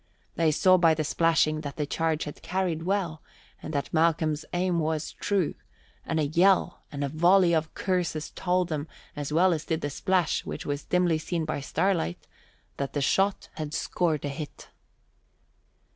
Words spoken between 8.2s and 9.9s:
told them as well as did